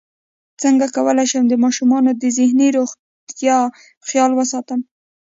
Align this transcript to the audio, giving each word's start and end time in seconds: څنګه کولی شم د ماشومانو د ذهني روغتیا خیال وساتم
څنګه 0.61 0.85
کولی 0.95 1.25
شم 1.31 1.43
د 1.49 1.53
ماشومانو 1.63 2.11
د 2.21 2.23
ذهني 2.37 2.67
روغتیا 2.77 3.57
خیال 4.07 4.31
وساتم 4.35 4.79